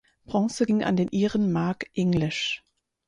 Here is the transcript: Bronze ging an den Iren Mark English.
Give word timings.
Bronze 0.25 0.65
ging 0.65 0.81
an 0.83 0.95
den 0.95 1.09
Iren 1.11 1.51
Mark 1.51 1.91
English. 1.93 2.63